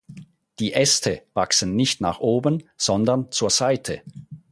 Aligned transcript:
Die 0.57 0.73
Äste 0.73 1.21
wachsen 1.35 1.75
nicht 1.75 2.01
nach 2.01 2.19
oben, 2.21 2.63
sondern 2.75 3.31
zur 3.31 3.51
Seite. 3.51 4.01